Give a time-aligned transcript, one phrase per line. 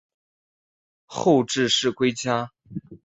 [1.05, 2.49] 后致仕归家。